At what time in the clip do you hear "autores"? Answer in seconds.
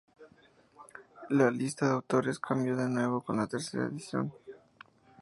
1.91-2.39